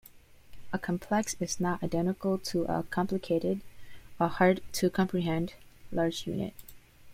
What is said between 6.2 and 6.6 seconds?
unit.